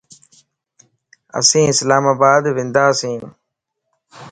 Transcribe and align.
اسين 1.39 1.65
اسلام 1.73 2.03
آباد 2.13 2.43
ونداسين 2.55 3.21